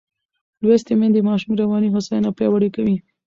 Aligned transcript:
لوستې 0.63 0.93
میندې 0.99 1.19
د 1.23 1.25
ماشوم 1.29 1.51
رواني 1.61 1.89
هوساینه 1.91 2.29
پیاوړې 2.37 2.69
کوي. 2.75 2.95